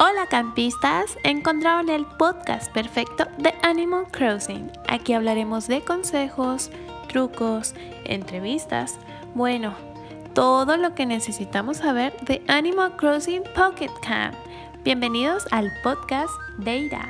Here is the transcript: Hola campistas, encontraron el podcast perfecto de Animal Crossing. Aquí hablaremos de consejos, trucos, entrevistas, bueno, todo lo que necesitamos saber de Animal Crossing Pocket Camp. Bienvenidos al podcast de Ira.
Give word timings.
Hola 0.00 0.26
campistas, 0.28 1.18
encontraron 1.24 1.88
el 1.88 2.06
podcast 2.06 2.72
perfecto 2.72 3.26
de 3.36 3.52
Animal 3.64 4.06
Crossing. 4.12 4.70
Aquí 4.86 5.12
hablaremos 5.12 5.66
de 5.66 5.80
consejos, 5.80 6.70
trucos, 7.08 7.74
entrevistas, 8.04 9.00
bueno, 9.34 9.74
todo 10.34 10.76
lo 10.76 10.94
que 10.94 11.04
necesitamos 11.04 11.78
saber 11.78 12.16
de 12.20 12.44
Animal 12.46 12.94
Crossing 12.96 13.42
Pocket 13.56 13.90
Camp. 14.00 14.36
Bienvenidos 14.84 15.48
al 15.50 15.68
podcast 15.82 16.30
de 16.58 16.76
Ira. 16.78 17.08